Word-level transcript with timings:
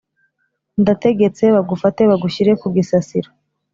ndategetse 0.81 1.43
bagufate 1.55 2.01
bagushyire 2.09 2.51
kugisasiro" 2.61 3.29